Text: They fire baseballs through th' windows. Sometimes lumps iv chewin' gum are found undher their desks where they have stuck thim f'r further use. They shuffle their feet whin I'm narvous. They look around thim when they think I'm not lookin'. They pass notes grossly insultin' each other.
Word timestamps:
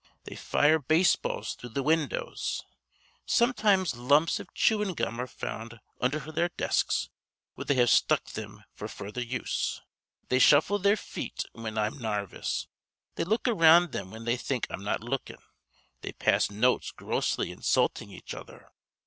They 0.23 0.35
fire 0.35 0.79
baseballs 0.79 1.53
through 1.53 1.75
th' 1.75 1.83
windows. 1.83 2.63
Sometimes 3.27 3.95
lumps 3.95 4.39
iv 4.39 4.51
chewin' 4.55 4.95
gum 4.95 5.21
are 5.21 5.27
found 5.27 5.79
undher 5.99 6.31
their 6.31 6.49
desks 6.49 7.11
where 7.53 7.65
they 7.65 7.75
have 7.75 7.91
stuck 7.91 8.25
thim 8.25 8.63
f'r 8.75 8.89
further 8.89 9.21
use. 9.21 9.79
They 10.29 10.39
shuffle 10.39 10.79
their 10.79 10.97
feet 10.97 11.43
whin 11.53 11.77
I'm 11.77 11.99
narvous. 11.99 12.67
They 13.13 13.23
look 13.25 13.47
around 13.47 13.91
thim 13.91 14.09
when 14.09 14.25
they 14.25 14.37
think 14.37 14.65
I'm 14.71 14.83
not 14.83 15.01
lookin'. 15.03 15.37
They 16.01 16.13
pass 16.13 16.49
notes 16.49 16.89
grossly 16.89 17.51
insultin' 17.51 18.09
each 18.09 18.33
other. 18.33 18.71